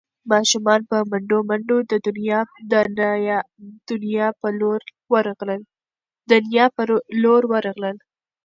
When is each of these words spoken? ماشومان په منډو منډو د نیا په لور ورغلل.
ماشومان 0.31 0.81
په 0.89 0.97
منډو 1.09 1.39
منډو 1.49 1.77
د 3.89 3.91
نیا 4.07 4.27
په 6.75 6.83
لور 7.21 7.41
ورغلل. 7.51 7.95